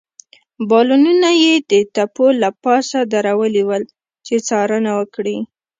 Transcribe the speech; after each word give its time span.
بالونونه 0.69 1.29
يې 1.43 1.53
د 1.71 1.73
تپو 1.95 2.25
له 2.41 2.49
پاسه 2.63 2.99
درولي 3.13 3.63
ول، 3.69 3.83
چې 4.25 4.33
څارنه 4.47 4.91
وکړي. 4.99 5.37